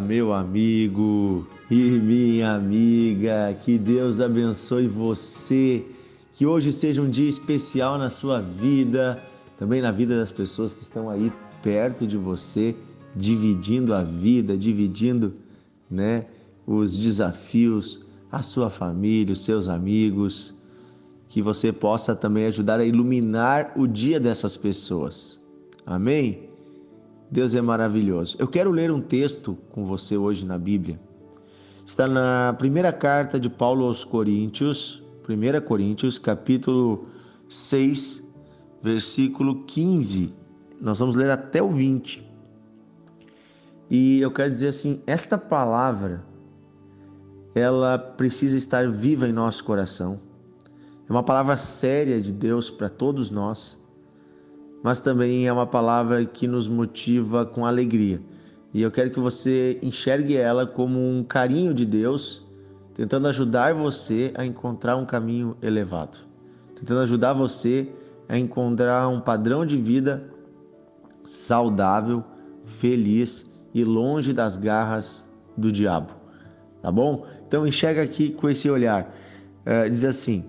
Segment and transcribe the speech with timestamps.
[0.00, 3.56] meu amigo e minha amiga.
[3.62, 5.84] Que Deus abençoe você.
[6.32, 9.22] Que hoje seja um dia especial na sua vida,
[9.58, 11.32] também na vida das pessoas que estão aí
[11.62, 12.74] perto de você,
[13.14, 15.34] dividindo a vida, dividindo,
[15.90, 16.26] né,
[16.66, 20.54] os desafios, a sua família, os seus amigos.
[21.28, 25.40] Que você possa também ajudar a iluminar o dia dessas pessoas.
[25.84, 26.45] Amém?
[27.30, 28.36] Deus é maravilhoso.
[28.38, 30.98] Eu quero ler um texto com você hoje na Bíblia.
[31.84, 37.06] Está na primeira carta de Paulo aos Coríntios, 1 Coríntios, capítulo
[37.48, 38.22] 6,
[38.80, 40.32] versículo 15.
[40.80, 42.24] Nós vamos ler até o 20.
[43.90, 46.24] E eu quero dizer assim, esta palavra
[47.54, 50.20] ela precisa estar viva em nosso coração.
[51.08, 53.78] É uma palavra séria de Deus para todos nós
[54.86, 58.20] mas também é uma palavra que nos motiva com alegria.
[58.72, 62.46] E eu quero que você enxergue ela como um carinho de Deus,
[62.94, 66.18] tentando ajudar você a encontrar um caminho elevado,
[66.76, 67.88] tentando ajudar você
[68.28, 70.22] a encontrar um padrão de vida
[71.24, 72.22] saudável,
[72.64, 76.12] feliz e longe das garras do diabo.
[76.80, 77.26] Tá bom?
[77.44, 79.12] Então enxerga aqui com esse olhar.
[79.66, 80.44] Uh, diz assim,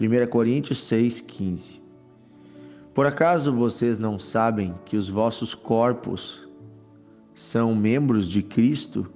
[0.00, 1.77] 1 Coríntios 6, 15.
[2.98, 6.48] Por acaso vocês não sabem que os vossos corpos
[7.32, 9.06] são membros de Cristo?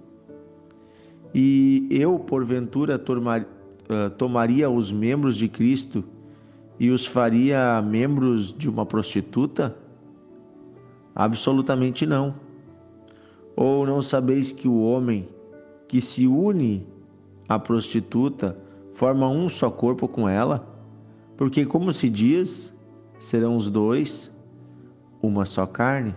[1.35, 6.05] E eu, porventura, eh, tomaria os membros de Cristo
[6.79, 9.77] e os faria membros de uma prostituta?
[11.13, 12.37] Absolutamente não.
[13.57, 15.27] Ou não sabeis que o homem
[15.89, 16.87] que se une
[17.49, 18.57] à prostituta
[18.93, 20.73] forma um só corpo com ela?
[21.37, 22.73] Porque, como se diz,
[23.23, 24.33] serão os dois
[25.23, 26.15] uma só carne.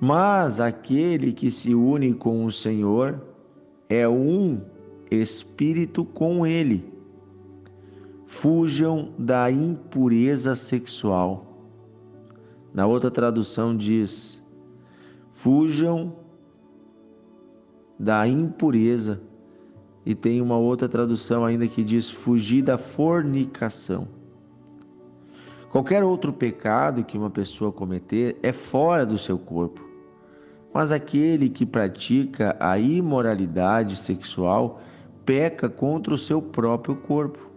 [0.00, 3.22] Mas aquele que se une com o Senhor
[3.88, 4.60] é um
[5.08, 6.92] espírito com ele.
[8.26, 11.46] Fujam da impureza sexual.
[12.74, 14.42] Na outra tradução diz:
[15.30, 16.16] fujam
[17.96, 19.22] da impureza.
[20.04, 24.08] E tem uma outra tradução ainda que diz: fugir da fornicação.
[25.72, 29.82] Qualquer outro pecado que uma pessoa cometer é fora do seu corpo.
[30.70, 34.82] Mas aquele que pratica a imoralidade sexual
[35.24, 37.50] peca contra o seu próprio corpo.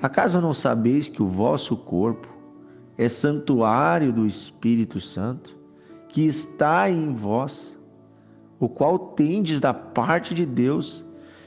[0.00, 2.28] Acaso não sabeis que o vosso corpo
[2.96, 5.58] é santuário do Espírito Santo,
[6.08, 7.76] que está em vós,
[8.60, 11.04] o qual tendes da parte de Deus,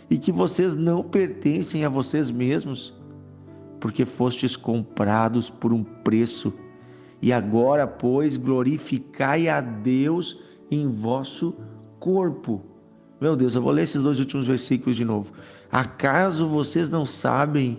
[0.09, 3.01] e que vocês não pertencem a vocês mesmos?
[3.83, 6.53] Porque fostes comprados por um preço.
[7.21, 10.39] E agora, pois, glorificai a Deus
[10.71, 11.53] em vosso
[11.99, 12.63] corpo.
[13.19, 15.33] Meu Deus, eu vou ler esses dois últimos versículos de novo.
[15.69, 17.77] Acaso vocês não sabem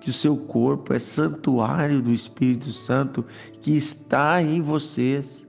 [0.00, 3.24] que o seu corpo é santuário do Espírito Santo
[3.60, 5.44] que está em vocês,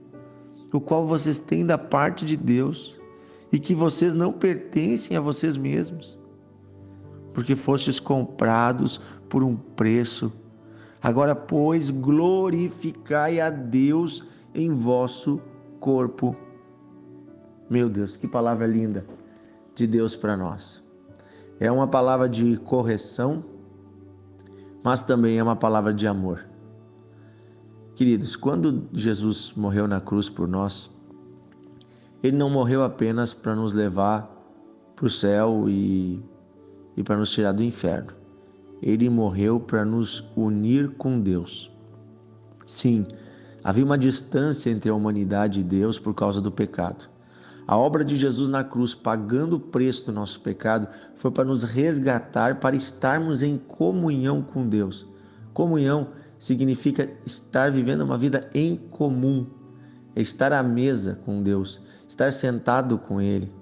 [0.72, 2.98] o qual vocês têm da parte de Deus
[3.52, 6.18] e que vocês não pertencem a vocês mesmos?
[7.36, 8.98] Porque fostes comprados
[9.28, 10.32] por um preço.
[11.02, 14.24] Agora, pois, glorificai a Deus
[14.54, 15.38] em vosso
[15.78, 16.34] corpo.
[17.68, 19.04] Meu Deus, que palavra linda
[19.74, 20.82] de Deus para nós.
[21.60, 23.44] É uma palavra de correção,
[24.82, 26.42] mas também é uma palavra de amor.
[27.94, 30.90] Queridos, quando Jesus morreu na cruz por nós,
[32.22, 34.34] ele não morreu apenas para nos levar
[34.94, 36.24] para o céu e
[36.96, 38.12] e para nos tirar do inferno.
[38.82, 41.70] Ele morreu para nos unir com Deus.
[42.66, 43.06] Sim,
[43.62, 47.08] havia uma distância entre a humanidade e Deus por causa do pecado.
[47.66, 50.86] A obra de Jesus na cruz, pagando o preço do nosso pecado,
[51.16, 55.06] foi para nos resgatar, para estarmos em comunhão com Deus.
[55.52, 59.46] Comunhão significa estar vivendo uma vida em comum,
[60.14, 63.52] é estar à mesa com Deus, estar sentado com Ele.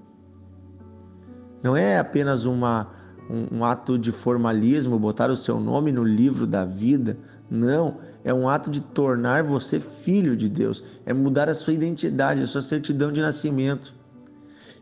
[1.62, 2.90] Não é apenas uma
[3.28, 7.18] um, um ato de formalismo, botar o seu nome no livro da vida.
[7.50, 12.42] Não, é um ato de tornar você filho de Deus, é mudar a sua identidade,
[12.42, 13.94] a sua certidão de nascimento.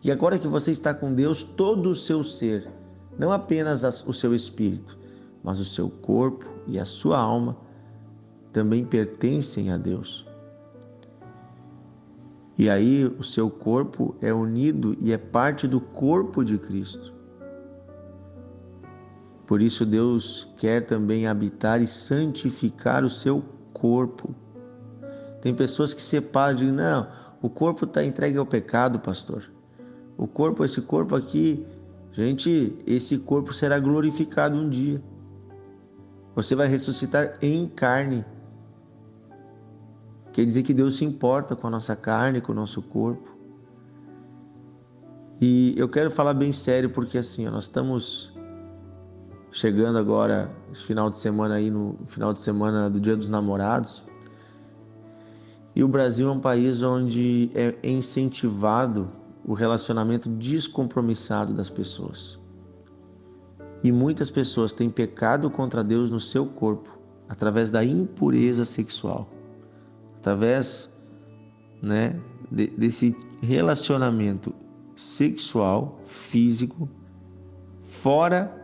[0.03, 2.69] E agora que você está com Deus, todo o seu ser,
[3.19, 4.99] não apenas o seu espírito,
[5.43, 7.57] mas o seu corpo e a sua alma
[8.53, 10.27] também pertencem a Deus.
[12.59, 17.13] E aí o seu corpo é unido e é parte do corpo de Cristo.
[19.53, 24.35] Por isso, Deus quer também habitar e santificar o seu corpo.
[25.43, 27.07] Tem pessoas que separam de não,
[27.43, 29.53] O corpo está entregue ao pecado, pastor.
[30.17, 31.67] O corpo, esse corpo aqui,
[32.13, 35.03] gente, esse corpo será glorificado um dia.
[36.35, 38.25] Você vai ressuscitar em carne.
[40.33, 43.37] Quer dizer que Deus se importa com a nossa carne, com o nosso corpo.
[45.43, 48.32] E eu quero falar bem sério porque assim, nós estamos
[49.53, 54.03] chegando agora, esse final de semana aí, no final de semana do Dia dos Namorados.
[55.77, 59.11] E o Brasil é um país onde é incentivado
[59.45, 62.41] o relacionamento descompromissado das pessoas.
[63.85, 69.29] E muitas pessoas têm pecado contra Deus no seu corpo através da impureza sexual,
[70.19, 70.91] através
[71.83, 72.19] né,
[72.51, 74.55] de, desse relacionamento
[74.95, 76.89] sexual, físico,
[77.83, 78.62] fora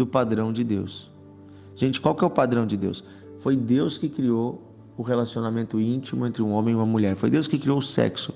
[0.00, 1.10] do padrão de Deus.
[1.76, 3.04] Gente, qual que é o padrão de Deus?
[3.38, 4.62] Foi Deus que criou
[4.96, 7.14] o relacionamento íntimo entre um homem e uma mulher.
[7.16, 8.32] Foi Deus que criou o sexo,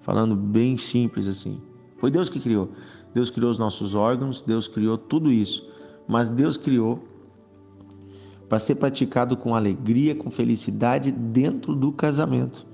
[0.00, 1.60] falando bem simples assim.
[1.98, 2.68] Foi Deus que criou.
[3.14, 5.64] Deus criou os nossos órgãos, Deus criou tudo isso.
[6.08, 7.00] Mas Deus criou
[8.48, 12.66] para ser praticado com alegria, com felicidade dentro do casamento.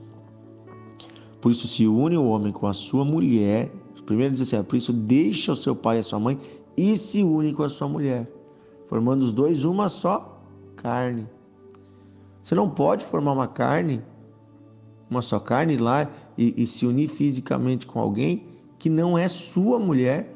[1.42, 3.70] Por isso se une o homem com a sua mulher.
[4.06, 6.38] Primeiro diz assim: por isso deixa o seu pai e a sua mãe
[6.76, 8.30] e se une com a sua mulher,
[8.86, 10.42] formando os dois uma só
[10.76, 11.28] carne.
[12.42, 14.02] Você não pode formar uma carne,
[15.10, 18.46] uma só carne lá e, e se unir fisicamente com alguém
[18.78, 20.34] que não é sua mulher,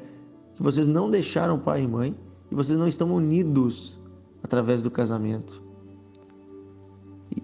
[0.55, 2.15] que vocês não deixaram pai e mãe
[2.51, 3.99] e vocês não estão unidos
[4.43, 5.63] através do casamento.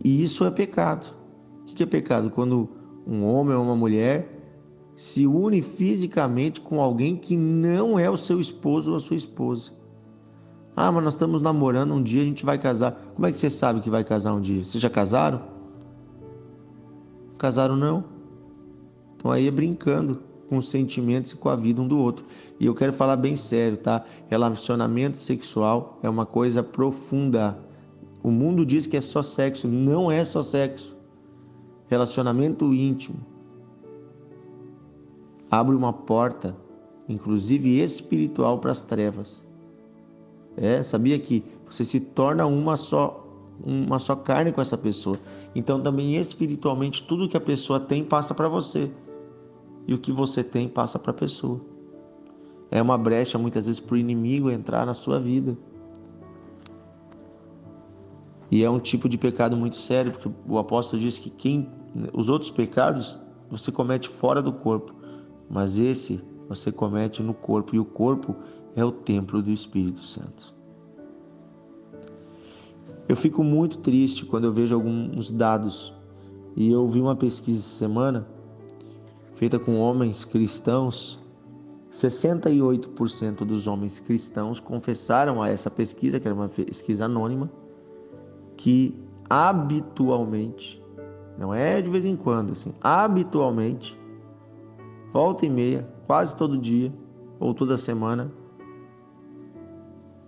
[0.03, 1.15] E isso é pecado.
[1.63, 2.29] O que é pecado?
[2.29, 2.69] Quando
[3.05, 4.30] um homem ou uma mulher
[5.01, 9.71] se une fisicamente com alguém que não é o seu esposo ou a sua esposa.
[10.75, 12.91] Ah, mas nós estamos namorando, um dia a gente vai casar.
[13.15, 14.63] Como é que você sabe que vai casar um dia?
[14.63, 15.41] Vocês já casaram?
[17.39, 18.03] Casaram não?
[19.15, 22.23] Então aí é brincando com os sentimentos e com a vida um do outro.
[22.59, 24.03] E eu quero falar bem sério, tá?
[24.29, 27.57] Relacionamento sexual é uma coisa profunda.
[28.21, 30.95] O mundo diz que é só sexo, não é só sexo.
[31.87, 33.30] Relacionamento íntimo
[35.51, 36.55] abre uma porta,
[37.09, 39.45] inclusive espiritual, para as trevas.
[40.55, 43.27] É, sabia que você se torna uma só,
[43.63, 45.19] uma só carne com essa pessoa.
[45.53, 48.89] Então também espiritualmente tudo que a pessoa tem passa para você
[49.87, 51.59] e o que você tem passa para a pessoa.
[52.69, 55.57] É uma brecha muitas vezes para o inimigo entrar na sua vida.
[58.49, 61.69] E é um tipo de pecado muito sério, porque o apóstolo diz que quem
[62.13, 63.17] os outros pecados
[63.49, 64.93] você comete fora do corpo,
[65.51, 68.35] mas esse você comete no corpo, e o corpo
[68.75, 70.55] é o templo do Espírito Santo.
[73.07, 75.93] Eu fico muito triste quando eu vejo alguns dados,
[76.55, 78.27] e eu vi uma pesquisa essa semana
[79.35, 81.19] feita com homens cristãos,
[81.91, 87.51] 68% dos homens cristãos confessaram a essa pesquisa, que era uma pesquisa anônima,
[88.55, 88.95] que
[89.29, 90.81] habitualmente,
[91.37, 93.99] não é de vez em quando, assim, habitualmente,
[95.11, 96.93] volta e meia, quase todo dia
[97.39, 98.31] ou toda semana,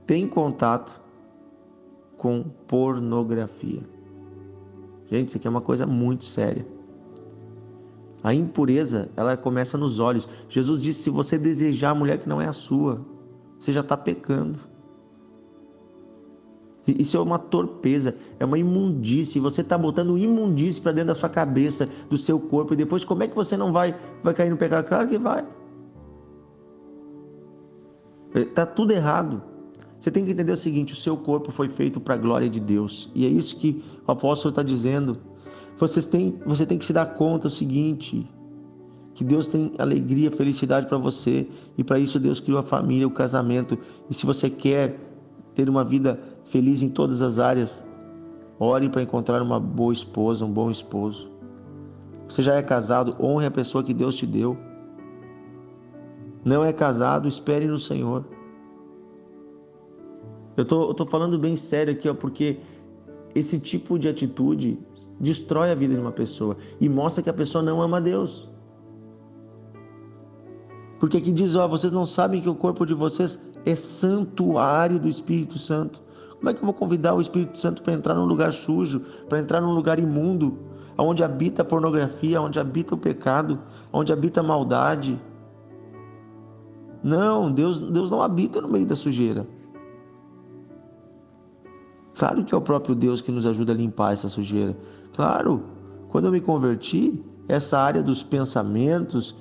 [0.05, 1.01] tem contato
[2.17, 3.81] com pornografia.
[5.10, 6.65] Gente, isso aqui é uma coisa muito séria.
[8.24, 10.27] A impureza, ela começa nos olhos.
[10.48, 13.05] Jesus disse: se você desejar a mulher que não é a sua,
[13.60, 14.57] você já está pecando.
[16.85, 19.39] Isso é uma torpeza, é uma imundície.
[19.39, 23.23] Você está botando imundície para dentro da sua cabeça, do seu corpo, e depois como
[23.23, 24.85] é que você não vai, vai cair no pecado?
[24.85, 25.45] Claro que vai.
[28.35, 29.41] Está tudo errado.
[29.97, 32.59] Você tem que entender o seguinte: o seu corpo foi feito para a glória de
[32.59, 35.17] Deus, e é isso que o apóstolo está dizendo.
[35.77, 38.29] Vocês têm, você tem que se dar conta o seguinte:
[39.13, 41.47] que Deus tem alegria, felicidade para você,
[41.77, 43.77] e para isso Deus criou a família, o casamento.
[44.09, 44.99] E se você quer
[45.55, 47.83] ter uma vida feliz em todas as áreas,
[48.59, 51.29] ore para encontrar uma boa esposa, um bom esposo.
[52.27, 54.57] Você já é casado, honre a pessoa que Deus te deu.
[56.43, 58.25] Não é casado, espere no Senhor.
[60.55, 62.59] Eu tô, eu tô falando bem sério aqui, ó, porque
[63.33, 64.77] esse tipo de atitude
[65.19, 68.50] destrói a vida de uma pessoa e mostra que a pessoa não ama Deus.
[71.00, 75.09] Porque aqui diz, ó, vocês não sabem que o corpo de vocês é santuário do
[75.09, 76.01] Espírito Santo.
[76.43, 79.39] Como é que eu vou convidar o Espírito Santo para entrar num lugar sujo, para
[79.39, 80.59] entrar num lugar imundo,
[80.97, 83.57] onde habita a pornografia, onde habita o pecado,
[83.93, 85.17] onde habita a maldade?
[87.01, 89.47] Não, Deus, Deus não habita no meio da sujeira.
[92.13, 94.75] Claro que é o próprio Deus que nos ajuda a limpar essa sujeira.
[95.15, 95.63] Claro,
[96.09, 99.33] quando eu me converti, essa área dos pensamentos,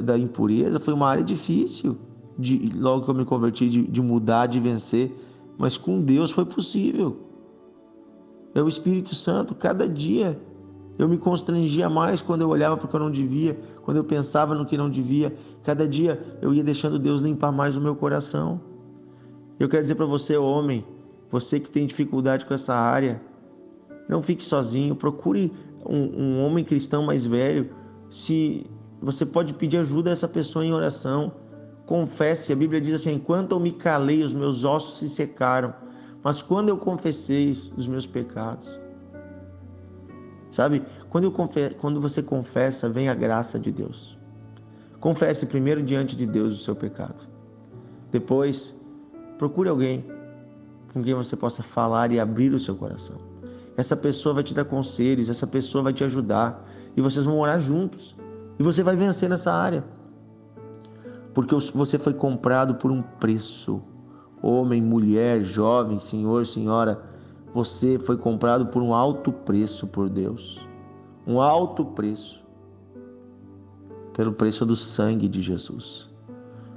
[0.00, 1.98] da, impureza, foi uma área difícil.
[2.38, 5.12] De, logo que eu me converti, de, de mudar, de vencer.
[5.60, 7.18] Mas com Deus foi possível.
[8.54, 10.40] É o Espírito Santo, cada dia
[10.98, 14.04] eu me constrangia mais quando eu olhava para o que eu não devia, quando eu
[14.04, 15.36] pensava no que não devia.
[15.62, 18.58] Cada dia eu ia deixando Deus limpar mais o meu coração.
[19.58, 20.82] Eu quero dizer para você, homem,
[21.30, 23.20] você que tem dificuldade com essa área,
[24.08, 24.96] não fique sozinho.
[24.96, 25.52] Procure
[25.84, 27.68] um, um homem cristão mais velho.
[28.08, 28.66] Se
[29.02, 31.34] você pode pedir ajuda a essa pessoa em oração,
[31.90, 32.52] confesse.
[32.52, 35.74] A Bíblia diz assim: enquanto eu me calei, os meus ossos se secaram.
[36.22, 38.78] Mas quando eu confessei os meus pecados,
[40.50, 40.82] Sabe?
[41.08, 41.70] Quando, confe...
[41.80, 44.18] Quando você confessa, vem a graça de Deus.
[44.98, 47.26] Confesse primeiro diante de Deus o seu pecado.
[48.10, 48.74] Depois,
[49.38, 50.04] procure alguém
[50.92, 53.16] com quem você possa falar e abrir o seu coração.
[53.76, 56.66] Essa pessoa vai te dar conselhos, essa pessoa vai te ajudar
[56.96, 58.16] e vocês vão orar juntos.
[58.58, 59.84] E você vai vencer nessa área.
[61.40, 63.80] Porque você foi comprado por um preço.
[64.42, 67.00] Homem, mulher, jovem, senhor, senhora,
[67.54, 70.60] você foi comprado por um alto preço por Deus.
[71.26, 72.44] Um alto preço.
[74.12, 76.10] Pelo preço do sangue de Jesus.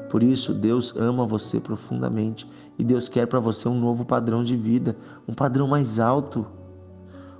[0.09, 2.47] Por isso, Deus ama você profundamente
[2.79, 4.95] e Deus quer para você um novo padrão de vida,
[5.27, 6.47] um padrão mais alto,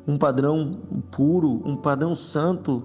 [0.05, 0.71] um padrão
[1.09, 2.83] puro, um padrão santo.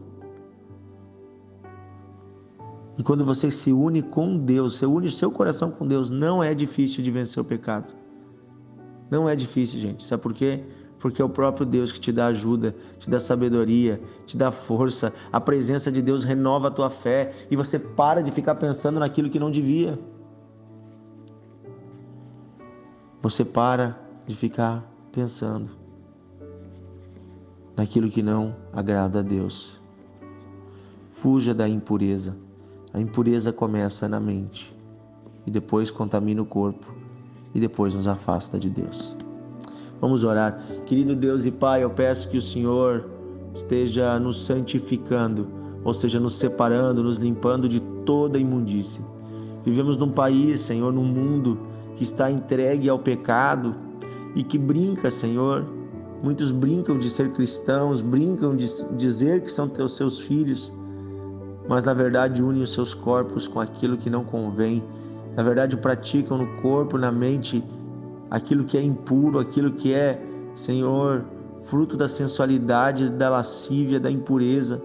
[2.99, 6.53] E quando você se une com Deus, você une seu coração com Deus, não é
[6.53, 7.95] difícil de vencer o pecado.
[9.09, 10.03] Não é difícil, gente.
[10.03, 10.65] Sabe por quê?
[10.99, 15.13] Porque é o próprio Deus que te dá ajuda, te dá sabedoria, te dá força.
[15.33, 19.31] A presença de Deus renova a tua fé e você para de ficar pensando naquilo
[19.31, 19.97] que não devia.
[23.23, 25.71] Você para de ficar pensando
[27.77, 29.81] naquilo que não agrada a Deus.
[31.09, 32.48] Fuja da impureza.
[32.93, 34.75] A impureza começa na mente
[35.47, 36.95] e depois contamina o corpo
[37.55, 39.17] e depois nos afasta de Deus.
[40.01, 40.63] Vamos orar.
[40.87, 43.11] Querido Deus e Pai, eu peço que o Senhor
[43.55, 45.49] esteja nos santificando,
[45.85, 49.05] ou seja, nos separando, nos limpando de toda imundície.
[49.65, 51.59] Vivemos num país, Senhor, num mundo
[51.97, 53.75] que está entregue ao pecado
[54.35, 55.67] e que brinca, Senhor.
[56.23, 58.67] Muitos brincam de ser cristãos, brincam de
[58.97, 60.73] dizer que são teus seus filhos,
[61.69, 64.83] mas na verdade unem os seus corpos com aquilo que não convém
[65.39, 67.63] na verdade praticam no corpo, na mente,
[68.29, 70.21] aquilo que é impuro, aquilo que é,
[70.53, 71.25] Senhor,
[71.63, 74.83] fruto da sensualidade, da lascívia, da impureza.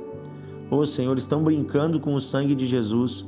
[0.70, 3.26] Oh, Senhor, estão brincando com o sangue de Jesus.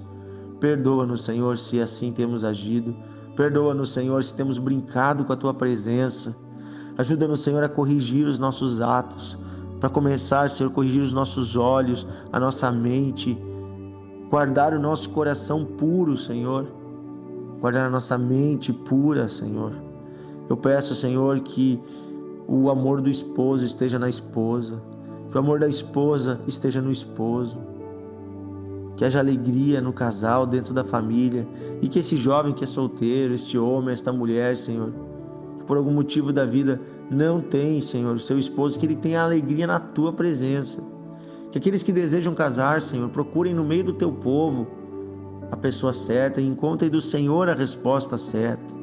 [0.60, 2.96] Perdoa-nos, Senhor, se assim temos agido.
[3.36, 6.36] Perdoa-nos, Senhor, se temos brincado com a tua presença.
[6.96, 9.36] Ajuda-nos, Senhor, a corrigir os nossos atos.
[9.86, 13.38] Para começar, Senhor, corrigir os nossos olhos, a nossa mente,
[14.32, 16.66] guardar o nosso coração puro, Senhor
[17.60, 19.74] guardar a nossa mente pura, Senhor.
[20.50, 21.80] Eu peço, Senhor, que
[22.48, 24.82] o amor do esposo esteja na esposa,
[25.30, 27.58] que o amor da esposa esteja no esposo,
[28.98, 31.48] que haja alegria no casal, dentro da família,
[31.82, 34.92] e que esse jovem que é solteiro, este homem, esta mulher, Senhor,
[35.66, 36.80] por algum motivo da vida
[37.10, 40.82] não tem, Senhor, o seu esposo, que ele tenha alegria na tua presença.
[41.52, 44.68] Que aqueles que desejam casar, Senhor, procurem no meio do teu povo
[45.52, 48.76] a pessoa certa e encontre do Senhor a resposta certa.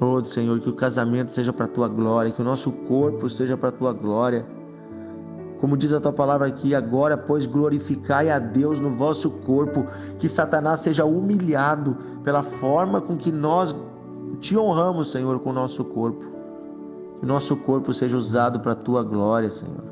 [0.00, 3.56] Oh, Senhor, que o casamento seja para a tua glória, que o nosso corpo seja
[3.56, 4.46] para a tua glória.
[5.60, 9.86] Como diz a tua palavra aqui, agora, pois, glorificai a Deus no vosso corpo,
[10.18, 13.74] que Satanás seja humilhado pela forma com que nós
[14.40, 16.24] te honramos, Senhor, com o nosso corpo.
[17.20, 19.84] Que nosso corpo seja usado para a tua glória, Senhor.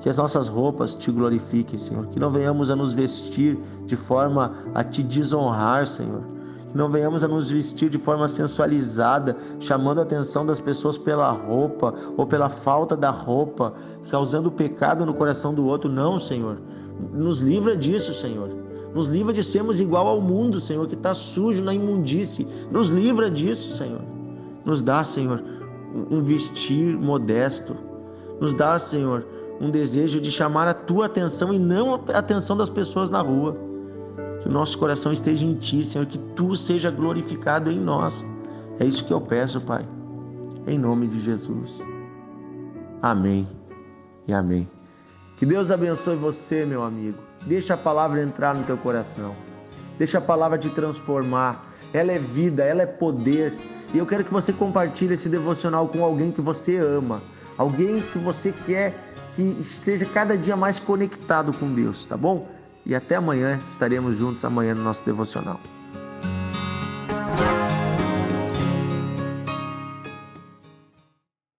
[0.00, 2.06] Que as nossas roupas te glorifiquem, Senhor.
[2.08, 6.22] Que não venhamos a nos vestir de forma a te desonrar, Senhor.
[6.68, 11.30] Que não venhamos a nos vestir de forma sensualizada, chamando a atenção das pessoas pela
[11.30, 13.72] roupa ou pela falta da roupa,
[14.10, 15.90] causando pecado no coração do outro.
[15.90, 16.58] Não, Senhor.
[17.12, 18.65] Nos livra disso, Senhor.
[18.96, 22.48] Nos livra de sermos igual ao mundo, Senhor, que está sujo na imundície.
[22.70, 24.00] Nos livra disso, Senhor.
[24.64, 25.44] Nos dá, Senhor,
[26.10, 27.76] um vestir modesto.
[28.40, 29.26] Nos dá, Senhor,
[29.60, 33.54] um desejo de chamar a tua atenção e não a atenção das pessoas na rua.
[34.40, 38.24] Que o nosso coração esteja em ti, Senhor, que tu seja glorificado em nós.
[38.80, 39.86] É isso que eu peço, Pai.
[40.66, 41.70] Em nome de Jesus.
[43.02, 43.46] Amém
[44.26, 44.66] e amém.
[45.38, 47.18] Que Deus abençoe você, meu amigo.
[47.46, 49.36] Deixa a palavra entrar no teu coração.
[49.98, 51.68] Deixa a palavra te transformar.
[51.92, 53.54] Ela é vida, ela é poder.
[53.94, 57.22] E eu quero que você compartilhe esse devocional com alguém que você ama,
[57.56, 58.94] alguém que você quer
[59.34, 62.48] que esteja cada dia mais conectado com Deus, tá bom?
[62.84, 65.60] E até amanhã, estaremos juntos amanhã no nosso devocional.